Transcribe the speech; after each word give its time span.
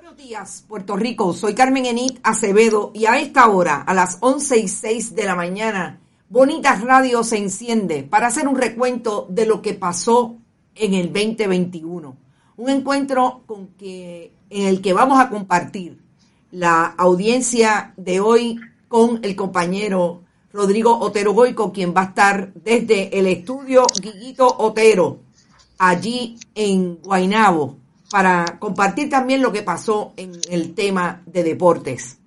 Buenos 0.00 0.16
días, 0.16 0.64
Puerto 0.68 0.94
Rico. 0.94 1.32
Soy 1.34 1.54
Carmen 1.54 1.84
Enit 1.84 2.20
Acevedo 2.22 2.92
y 2.94 3.06
a 3.06 3.18
esta 3.18 3.48
hora, 3.48 3.82
a 3.82 3.92
las 3.94 4.18
11 4.20 4.60
y 4.60 4.68
6 4.68 5.16
de 5.16 5.24
la 5.24 5.34
mañana, 5.34 5.98
Bonitas 6.28 6.82
Radio 6.82 7.24
se 7.24 7.38
enciende 7.38 8.04
para 8.04 8.28
hacer 8.28 8.46
un 8.46 8.54
recuento 8.54 9.26
de 9.28 9.44
lo 9.44 9.60
que 9.60 9.74
pasó 9.74 10.36
en 10.76 10.94
el 10.94 11.12
2021. 11.12 12.16
Un 12.58 12.70
encuentro 12.70 13.42
con 13.44 13.70
que, 13.76 14.32
en 14.50 14.68
el 14.68 14.80
que 14.82 14.92
vamos 14.92 15.18
a 15.18 15.30
compartir 15.30 15.98
la 16.52 16.84
audiencia 16.96 17.92
de 17.96 18.20
hoy 18.20 18.60
con 18.86 19.18
el 19.24 19.34
compañero 19.34 20.22
Rodrigo 20.52 20.96
Otero 20.96 21.32
Goico, 21.32 21.72
quien 21.72 21.92
va 21.92 22.02
a 22.02 22.10
estar 22.10 22.54
desde 22.54 23.18
el 23.18 23.26
estudio 23.26 23.84
Guiguito 24.00 24.46
Otero, 24.58 25.18
allí 25.76 26.38
en 26.54 27.00
Guainabo 27.02 27.87
para 28.10 28.58
compartir 28.58 29.10
también 29.10 29.42
lo 29.42 29.52
que 29.52 29.62
pasó 29.62 30.12
en 30.16 30.32
el 30.50 30.74
tema 30.74 31.22
de 31.26 31.42
deportes. 31.42 32.18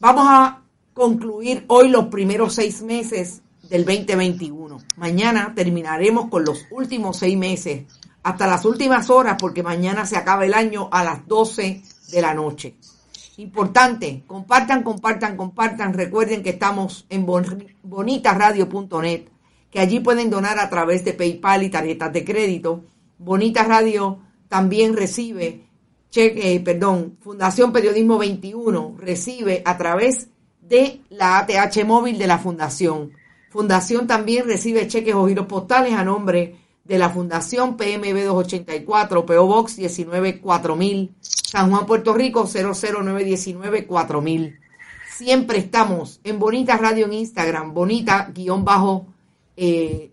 Vamos 0.00 0.26
a 0.28 0.62
concluir 0.94 1.64
hoy 1.68 1.88
los 1.88 2.06
primeros 2.06 2.54
seis 2.54 2.82
meses 2.82 3.42
del 3.68 3.84
2021. 3.84 4.78
Mañana 4.96 5.52
terminaremos 5.54 6.28
con 6.28 6.44
los 6.44 6.66
últimos 6.70 7.18
seis 7.18 7.36
meses, 7.36 7.84
hasta 8.22 8.46
las 8.46 8.64
últimas 8.64 9.10
horas, 9.10 9.36
porque 9.38 9.62
mañana 9.62 10.06
se 10.06 10.16
acaba 10.16 10.44
el 10.44 10.54
año 10.54 10.88
a 10.90 11.04
las 11.04 11.26
12 11.26 11.82
de 12.10 12.22
la 12.22 12.34
noche. 12.34 12.76
Importante, 13.36 14.24
compartan, 14.26 14.82
compartan, 14.82 15.36
compartan. 15.36 15.94
Recuerden 15.94 16.42
que 16.42 16.50
estamos 16.50 17.06
en 17.08 17.24
bonitasradio.net, 17.82 19.28
que 19.70 19.80
allí 19.80 20.00
pueden 20.00 20.30
donar 20.30 20.58
a 20.58 20.68
través 20.68 21.04
de 21.04 21.12
PayPal 21.12 21.62
y 21.62 21.70
tarjetas 21.70 22.12
de 22.12 22.24
crédito. 22.24 22.84
Bonita 23.18 23.62
Radio 23.64 24.27
también 24.48 24.96
recibe, 24.96 25.66
cheque, 26.10 26.54
eh, 26.54 26.60
perdón, 26.60 27.16
Fundación 27.20 27.72
Periodismo 27.72 28.18
21 28.18 28.96
recibe 28.98 29.62
a 29.64 29.76
través 29.76 30.28
de 30.60 31.00
la 31.10 31.38
ATH 31.38 31.84
móvil 31.84 32.18
de 32.18 32.26
la 32.26 32.38
Fundación. 32.38 33.12
Fundación 33.50 34.06
también 34.06 34.46
recibe 34.46 34.86
cheques 34.86 35.14
o 35.14 35.26
giros 35.26 35.46
postales 35.46 35.94
a 35.94 36.04
nombre 36.04 36.56
de 36.84 36.98
la 36.98 37.10
Fundación 37.10 37.76
PMB 37.76 38.24
284, 38.24 39.26
PO 39.26 39.46
Box 39.46 39.78
194000, 39.78 41.14
San 41.20 41.70
Juan, 41.70 41.86
Puerto 41.86 42.14
Rico 42.14 42.46
00919 42.46 43.86
4000. 43.86 44.58
Siempre 45.14 45.58
estamos 45.58 46.20
en 46.24 46.38
Bonita 46.38 46.76
Radio 46.76 47.06
en 47.06 47.12
Instagram, 47.12 47.74
Bonita 47.74 48.30
guion 48.34 48.64
bajo 48.64 49.06
eh, 49.56 50.12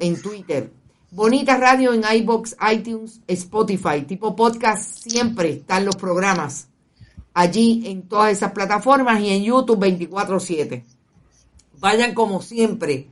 en 0.00 0.22
Twitter. 0.22 0.70
Bonita 1.12 1.56
Radio 1.56 1.92
en 1.92 2.04
iBox, 2.04 2.54
iTunes, 2.72 3.20
Spotify, 3.26 4.02
tipo 4.06 4.36
podcast, 4.36 5.08
siempre 5.08 5.54
están 5.54 5.84
los 5.84 5.96
programas 5.96 6.68
allí 7.34 7.82
en 7.86 8.08
todas 8.08 8.30
esas 8.30 8.52
plataformas 8.52 9.20
y 9.20 9.30
en 9.30 9.42
YouTube 9.42 9.80
24/7. 9.80 10.84
Vayan 11.80 12.14
como 12.14 12.40
siempre 12.40 13.08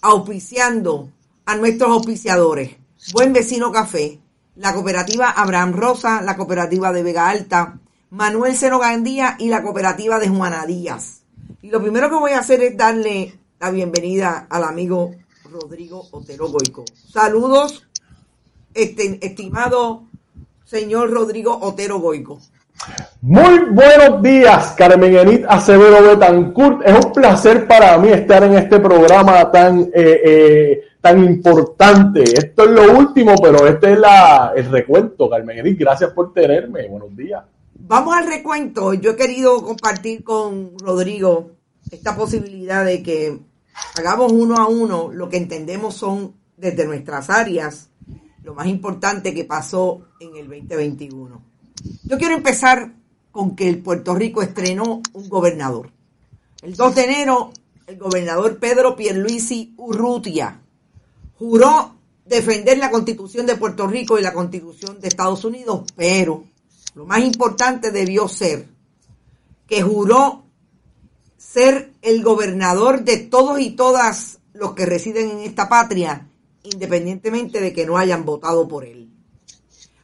auspiciando 0.00 1.10
a 1.44 1.56
nuestros 1.56 1.90
auspiciadores. 1.90 2.70
Buen 3.12 3.34
Vecino 3.34 3.70
Café, 3.70 4.18
la 4.56 4.72
cooperativa 4.72 5.28
Abraham 5.28 5.74
Rosa, 5.74 6.22
la 6.22 6.38
cooperativa 6.38 6.90
de 6.90 7.02
Vega 7.02 7.28
Alta, 7.28 7.78
Manuel 8.08 8.56
Seno 8.56 8.78
Gandía 8.78 9.36
y 9.38 9.48
la 9.48 9.62
cooperativa 9.62 10.18
de 10.18 10.30
Juana 10.30 10.64
Díaz. 10.64 11.20
Y 11.60 11.68
lo 11.68 11.82
primero 11.82 12.08
que 12.08 12.16
voy 12.16 12.32
a 12.32 12.38
hacer 12.38 12.62
es 12.62 12.78
darle 12.78 13.38
la 13.60 13.70
bienvenida 13.70 14.46
al 14.48 14.64
amigo 14.64 15.14
Rodrigo 15.52 16.08
Otero 16.10 16.48
Goico. 16.48 16.84
Saludos, 16.94 17.86
este, 18.74 19.18
estimado 19.24 20.04
señor 20.64 21.10
Rodrigo 21.10 21.58
Otero 21.60 22.00
Goico. 22.00 22.40
Muy 23.20 23.60
buenos 23.70 24.22
días, 24.22 24.74
Carmen 24.76 25.14
Enit 25.14 25.44
Acevedo 25.48 26.02
Betancourt. 26.02 26.82
Es 26.84 27.04
un 27.04 27.12
placer 27.12 27.68
para 27.68 27.96
mí 27.98 28.08
estar 28.08 28.42
en 28.42 28.54
este 28.54 28.80
programa 28.80 29.50
tan, 29.50 29.82
eh, 29.94 30.20
eh, 30.24 30.82
tan 31.00 31.22
importante. 31.22 32.22
Esto 32.22 32.64
es 32.64 32.70
lo 32.70 32.98
último, 32.98 33.34
pero 33.40 33.66
este 33.66 33.92
es 33.92 33.98
la, 33.98 34.52
el 34.56 34.70
recuento, 34.70 35.28
Carmen 35.28 35.58
Enit. 35.58 35.78
Gracias 35.78 36.10
por 36.12 36.32
tenerme. 36.32 36.88
Buenos 36.88 37.14
días. 37.16 37.44
Vamos 37.74 38.16
al 38.16 38.26
recuento. 38.26 38.94
Yo 38.94 39.12
he 39.12 39.16
querido 39.16 39.62
compartir 39.62 40.24
con 40.24 40.72
Rodrigo 40.78 41.50
esta 41.90 42.16
posibilidad 42.16 42.84
de 42.84 43.02
que 43.02 43.38
hagamos 43.96 44.32
uno 44.32 44.56
a 44.56 44.66
uno 44.66 45.10
lo 45.12 45.28
que 45.28 45.36
entendemos 45.36 45.94
son 45.94 46.34
desde 46.56 46.86
nuestras 46.86 47.30
áreas 47.30 47.88
lo 48.42 48.54
más 48.54 48.66
importante 48.66 49.32
que 49.34 49.44
pasó 49.44 50.08
en 50.20 50.36
el 50.36 50.48
2021. 50.48 51.42
Yo 52.04 52.18
quiero 52.18 52.34
empezar 52.34 52.92
con 53.30 53.56
que 53.56 53.68
el 53.68 53.78
Puerto 53.78 54.14
Rico 54.14 54.42
estrenó 54.42 55.00
un 55.12 55.28
gobernador. 55.28 55.90
El 56.60 56.74
2 56.74 56.94
de 56.94 57.04
enero, 57.04 57.52
el 57.86 57.98
gobernador 57.98 58.58
Pedro 58.58 58.94
Pierluisi 58.96 59.74
Urrutia 59.76 60.60
juró 61.38 61.94
defender 62.24 62.78
la 62.78 62.90
constitución 62.90 63.46
de 63.46 63.56
Puerto 63.56 63.86
Rico 63.86 64.18
y 64.18 64.22
la 64.22 64.32
constitución 64.32 65.00
de 65.00 65.08
Estados 65.08 65.44
Unidos, 65.44 65.84
pero 65.96 66.44
lo 66.94 67.06
más 67.06 67.20
importante 67.20 67.90
debió 67.90 68.28
ser 68.28 68.68
que 69.66 69.82
juró 69.82 70.41
ser 71.42 71.92
el 72.02 72.22
gobernador 72.22 73.02
de 73.02 73.18
todos 73.18 73.60
y 73.60 73.70
todas 73.70 74.38
los 74.54 74.74
que 74.74 74.86
residen 74.86 75.30
en 75.30 75.38
esta 75.40 75.68
patria, 75.68 76.28
independientemente 76.62 77.60
de 77.60 77.72
que 77.72 77.84
no 77.84 77.98
hayan 77.98 78.24
votado 78.24 78.68
por 78.68 78.84
él. 78.84 79.10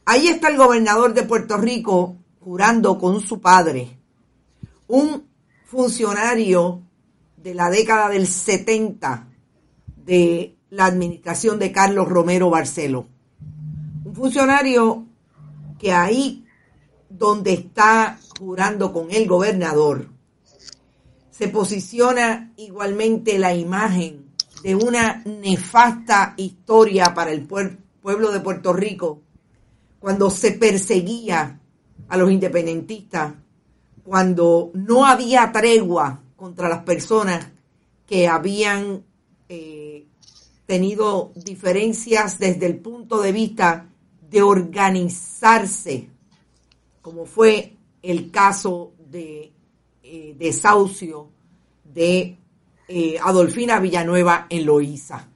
Ahí 0.05 0.27
está 0.29 0.49
el 0.49 0.57
gobernador 0.57 1.15
de 1.15 1.23
Puerto 1.23 1.57
Rico 1.57 2.17
jurando 2.41 2.99
con 2.99 3.21
su 3.21 3.41
padre, 3.41 3.99
un 4.89 5.29
funcionario 5.65 6.83
de 7.37 7.55
la 7.55 7.71
década 7.71 8.09
del 8.09 8.27
70 8.27 9.29
de 10.05 10.57
la 10.71 10.87
administración 10.87 11.59
de 11.59 11.73
Carlos 11.73 12.09
Romero 12.09 12.51
Barcelo. 12.51 13.07
Un 14.05 14.15
funcionario 14.15 15.07
que 15.79 15.93
ahí 15.93 16.45
donde 17.09 17.53
está 17.53 18.19
jurando 18.39 18.93
con 18.93 19.11
el 19.11 19.27
gobernador, 19.29 20.18
se 21.39 21.47
posiciona 21.47 22.53
igualmente 22.57 23.39
la 23.39 23.55
imagen 23.55 24.33
de 24.65 24.75
una 24.75 25.23
nefasta 25.25 26.35
historia 26.37 27.15
para 27.15 27.31
el 27.31 27.47
pueblo 27.47 28.33
de 28.33 28.41
Puerto 28.41 28.73
Rico, 28.73 29.23
cuando 30.01 30.31
se 30.31 30.51
perseguía 30.51 31.61
a 32.09 32.17
los 32.17 32.33
independentistas, 32.33 33.35
cuando 34.03 34.73
no 34.75 35.07
había 35.07 35.53
tregua 35.53 36.21
contra 36.35 36.69
las 36.69 36.83
personas 36.83 37.47
que 38.05 38.27
habían 38.27 39.05
eh, 39.49 40.07
tenido 40.67 41.31
diferencias 41.37 42.41
desde 42.41 42.67
el 42.67 42.79
punto 42.79 43.23
de 43.23 43.31
vista 43.31 43.89
de 44.29 44.43
organizarse, 44.43 46.09
como 47.01 47.27
fue 47.27 47.77
el 48.03 48.33
caso 48.33 48.93
de 49.09 49.53
eh, 50.11 50.35
desahucio 50.39 51.29
de 51.85 52.39
eh, 52.89 53.19
Adolfina 53.23 53.79
Villanueva 53.79 54.47
en 54.49 54.65
Loíza. 54.65 55.29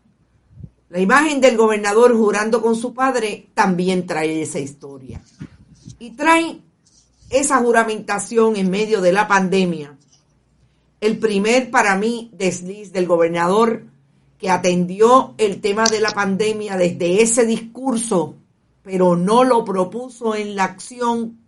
La 0.88 0.98
imagen 0.98 1.42
del 1.42 1.58
gobernador 1.58 2.16
jurando 2.16 2.62
con 2.62 2.74
su 2.74 2.94
padre 2.94 3.48
también 3.52 4.06
trae 4.06 4.40
esa 4.40 4.60
historia. 4.60 5.20
Y 5.98 6.12
trae 6.12 6.60
esa 7.28 7.58
juramentación 7.58 8.56
en 8.56 8.70
medio 8.70 9.02
de 9.02 9.12
la 9.12 9.28
pandemia. 9.28 9.98
El 11.02 11.18
primer, 11.18 11.70
para 11.70 11.94
mí, 11.96 12.30
desliz 12.32 12.92
del 12.92 13.06
gobernador 13.06 13.84
que 14.38 14.48
atendió 14.48 15.34
el 15.36 15.60
tema 15.60 15.84
de 15.84 16.00
la 16.00 16.12
pandemia 16.12 16.78
desde 16.78 17.20
ese 17.20 17.44
discurso, 17.44 18.36
pero 18.82 19.16
no 19.16 19.44
lo 19.44 19.66
propuso 19.66 20.34
en 20.34 20.56
la 20.56 20.64
acción 20.64 21.41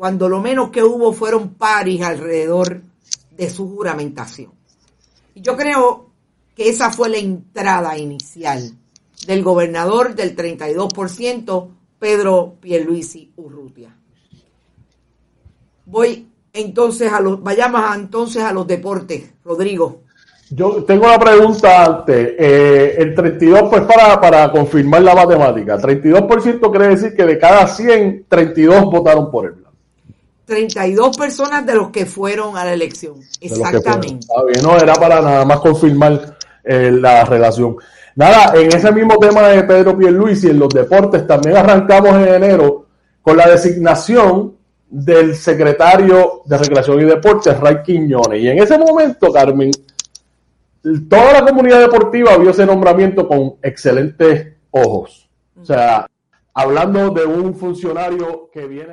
cuando 0.00 0.30
lo 0.30 0.40
menos 0.40 0.70
que 0.70 0.82
hubo 0.82 1.12
fueron 1.12 1.50
paris 1.56 2.00
alrededor 2.00 2.80
de 3.36 3.50
su 3.50 3.68
juramentación. 3.68 4.50
Y 5.34 5.42
yo 5.42 5.58
creo 5.58 6.06
que 6.56 6.70
esa 6.70 6.90
fue 6.90 7.10
la 7.10 7.18
entrada 7.18 7.98
inicial 7.98 8.72
del 9.26 9.42
gobernador 9.42 10.14
del 10.14 10.34
32%, 10.34 11.68
Pedro 11.98 12.54
Pierluisi 12.62 13.30
Urrutia. 13.36 13.94
Voy 15.84 16.26
entonces 16.54 17.12
a 17.12 17.20
los, 17.20 17.42
vayamos 17.42 17.82
entonces 17.94 18.42
a 18.42 18.54
los 18.54 18.66
deportes, 18.66 19.34
Rodrigo. 19.44 20.00
Yo 20.48 20.82
tengo 20.84 21.04
una 21.04 21.18
pregunta 21.18 21.84
antes. 21.84 22.36
Eh, 22.38 22.94
el 22.96 23.14
32, 23.14 23.68
pues 23.68 23.82
para, 23.82 24.18
para 24.18 24.50
confirmar 24.50 25.02
la 25.02 25.14
matemática, 25.14 25.76
32% 25.76 26.70
quiere 26.70 26.88
decir 26.88 27.14
que 27.14 27.26
de 27.26 27.38
cada 27.38 27.66
100, 27.66 28.24
32 28.30 28.84
votaron 28.86 29.30
por 29.30 29.44
él. 29.44 29.59
32 30.50 31.16
personas 31.16 31.64
de 31.64 31.76
los 31.76 31.90
que 31.90 32.04
fueron 32.04 32.56
a 32.56 32.64
la 32.64 32.72
elección. 32.72 33.14
Exactamente. 33.40 34.26
no 34.62 34.76
era 34.76 34.94
para 34.94 35.20
nada 35.20 35.44
más 35.44 35.60
confirmar 35.60 36.36
eh, 36.64 36.90
la 36.90 37.24
relación. 37.24 37.76
Nada, 38.16 38.52
en 38.60 38.66
ese 38.66 38.90
mismo 38.90 39.16
tema 39.18 39.46
de 39.48 39.62
Pedro 39.62 39.96
Pierluisi 39.96 40.48
y 40.48 40.50
en 40.50 40.58
los 40.58 40.68
deportes 40.70 41.24
también 41.24 41.56
arrancamos 41.56 42.16
en 42.16 42.34
enero 42.34 42.86
con 43.22 43.36
la 43.36 43.48
designación 43.48 44.56
del 44.88 45.36
secretario 45.36 46.42
de 46.44 46.58
Recreación 46.58 47.00
y 47.00 47.04
Deportes, 47.04 47.60
Ray 47.60 47.76
Quiñones. 47.84 48.42
Y 48.42 48.48
en 48.48 48.58
ese 48.60 48.76
momento, 48.76 49.32
Carmen, 49.32 49.70
toda 51.08 51.32
la 51.32 51.46
comunidad 51.46 51.78
deportiva 51.78 52.36
vio 52.38 52.50
ese 52.50 52.66
nombramiento 52.66 53.28
con 53.28 53.54
excelentes 53.62 54.48
ojos. 54.72 55.30
O 55.62 55.64
sea, 55.64 56.08
hablando 56.52 57.10
de 57.10 57.24
un 57.24 57.54
funcionario 57.54 58.50
que 58.52 58.66
viene 58.66 58.92